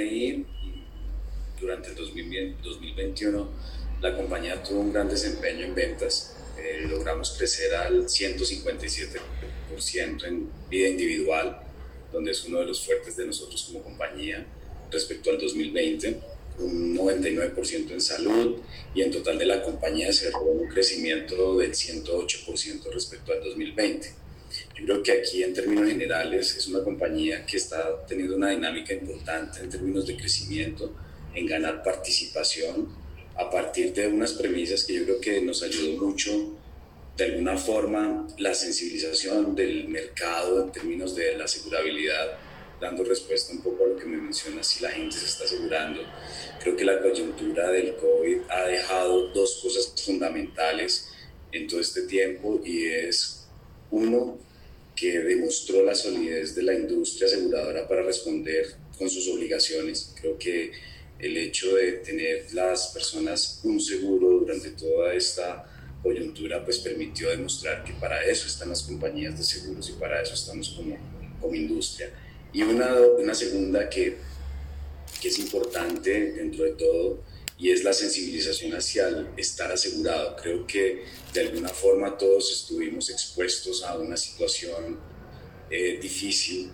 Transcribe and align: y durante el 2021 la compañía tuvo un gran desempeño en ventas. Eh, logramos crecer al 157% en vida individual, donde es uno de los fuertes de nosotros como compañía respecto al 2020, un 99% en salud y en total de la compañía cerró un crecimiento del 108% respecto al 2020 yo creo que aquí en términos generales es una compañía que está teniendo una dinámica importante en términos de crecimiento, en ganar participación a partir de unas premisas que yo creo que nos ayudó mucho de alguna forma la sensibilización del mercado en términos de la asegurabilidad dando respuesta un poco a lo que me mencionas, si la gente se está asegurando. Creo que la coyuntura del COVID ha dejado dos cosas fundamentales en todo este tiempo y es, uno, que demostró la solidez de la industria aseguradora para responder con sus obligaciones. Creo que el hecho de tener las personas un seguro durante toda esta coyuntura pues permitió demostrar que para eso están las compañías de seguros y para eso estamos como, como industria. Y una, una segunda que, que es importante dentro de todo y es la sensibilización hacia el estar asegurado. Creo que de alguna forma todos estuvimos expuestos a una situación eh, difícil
y 0.00 0.46
durante 1.60 1.90
el 1.90 1.94
2021 1.94 3.48
la 4.00 4.16
compañía 4.16 4.62
tuvo 4.62 4.80
un 4.80 4.92
gran 4.92 5.08
desempeño 5.08 5.66
en 5.66 5.74
ventas. 5.74 6.36
Eh, 6.58 6.86
logramos 6.88 7.34
crecer 7.38 7.74
al 7.74 8.06
157% 8.06 10.24
en 10.24 10.50
vida 10.68 10.88
individual, 10.88 11.60
donde 12.12 12.32
es 12.32 12.44
uno 12.44 12.60
de 12.60 12.66
los 12.66 12.84
fuertes 12.84 13.16
de 13.16 13.26
nosotros 13.26 13.62
como 13.64 13.82
compañía 13.82 14.46
respecto 14.90 15.30
al 15.30 15.38
2020, 15.38 16.20
un 16.58 16.94
99% 16.96 17.92
en 17.92 18.00
salud 18.00 18.58
y 18.94 19.02
en 19.02 19.10
total 19.10 19.38
de 19.38 19.46
la 19.46 19.62
compañía 19.62 20.12
cerró 20.12 20.42
un 20.42 20.68
crecimiento 20.68 21.58
del 21.58 21.72
108% 21.72 22.92
respecto 22.92 23.32
al 23.32 23.42
2020 23.42 24.22
yo 24.74 24.84
creo 24.84 25.02
que 25.02 25.12
aquí 25.12 25.42
en 25.42 25.52
términos 25.52 25.88
generales 25.88 26.56
es 26.56 26.66
una 26.68 26.82
compañía 26.82 27.44
que 27.44 27.56
está 27.56 28.04
teniendo 28.06 28.36
una 28.36 28.50
dinámica 28.50 28.94
importante 28.94 29.60
en 29.60 29.70
términos 29.70 30.06
de 30.06 30.16
crecimiento, 30.16 30.94
en 31.34 31.46
ganar 31.46 31.82
participación 31.82 32.88
a 33.36 33.50
partir 33.50 33.92
de 33.92 34.06
unas 34.08 34.32
premisas 34.32 34.84
que 34.84 34.94
yo 34.94 35.04
creo 35.04 35.20
que 35.20 35.40
nos 35.40 35.62
ayudó 35.62 36.06
mucho 36.06 36.58
de 37.16 37.24
alguna 37.24 37.56
forma 37.56 38.26
la 38.38 38.54
sensibilización 38.54 39.54
del 39.54 39.88
mercado 39.88 40.64
en 40.64 40.72
términos 40.72 41.14
de 41.14 41.36
la 41.36 41.44
asegurabilidad 41.44 42.38
dando 42.82 43.04
respuesta 43.04 43.52
un 43.52 43.62
poco 43.62 43.84
a 43.84 43.88
lo 43.88 43.96
que 43.96 44.04
me 44.06 44.16
mencionas, 44.16 44.66
si 44.66 44.82
la 44.82 44.90
gente 44.90 45.16
se 45.16 45.26
está 45.26 45.44
asegurando. 45.44 46.02
Creo 46.60 46.76
que 46.76 46.84
la 46.84 47.00
coyuntura 47.00 47.70
del 47.70 47.94
COVID 47.94 48.38
ha 48.50 48.64
dejado 48.64 49.28
dos 49.28 49.60
cosas 49.62 49.94
fundamentales 50.04 51.08
en 51.52 51.68
todo 51.68 51.80
este 51.80 52.02
tiempo 52.02 52.60
y 52.64 52.86
es, 52.86 53.46
uno, 53.92 54.36
que 55.02 55.18
demostró 55.18 55.82
la 55.82 55.96
solidez 55.96 56.54
de 56.54 56.62
la 56.62 56.74
industria 56.74 57.26
aseguradora 57.26 57.88
para 57.88 58.04
responder 58.04 58.72
con 58.96 59.10
sus 59.10 59.26
obligaciones. 59.26 60.14
Creo 60.20 60.38
que 60.38 60.70
el 61.18 61.36
hecho 61.38 61.74
de 61.74 61.94
tener 61.94 62.46
las 62.54 62.92
personas 62.92 63.58
un 63.64 63.80
seguro 63.80 64.38
durante 64.38 64.70
toda 64.70 65.12
esta 65.12 65.68
coyuntura 66.04 66.64
pues 66.64 66.78
permitió 66.78 67.30
demostrar 67.30 67.82
que 67.82 67.94
para 67.94 68.24
eso 68.24 68.46
están 68.46 68.68
las 68.68 68.84
compañías 68.84 69.36
de 69.36 69.42
seguros 69.42 69.90
y 69.90 69.94
para 69.94 70.22
eso 70.22 70.34
estamos 70.34 70.68
como, 70.70 70.96
como 71.40 71.52
industria. 71.52 72.08
Y 72.52 72.62
una, 72.62 72.94
una 73.18 73.34
segunda 73.34 73.90
que, 73.90 74.18
que 75.20 75.28
es 75.28 75.38
importante 75.40 76.30
dentro 76.30 76.62
de 76.62 76.72
todo 76.74 77.24
y 77.58 77.70
es 77.70 77.84
la 77.84 77.92
sensibilización 77.92 78.72
hacia 78.72 79.08
el 79.08 79.28
estar 79.36 79.70
asegurado. 79.70 80.36
Creo 80.36 80.66
que 80.66 81.04
de 81.32 81.40
alguna 81.40 81.68
forma 81.68 82.16
todos 82.16 82.52
estuvimos 82.52 83.10
expuestos 83.10 83.82
a 83.82 83.96
una 83.98 84.16
situación 84.16 84.98
eh, 85.70 85.98
difícil 86.00 86.72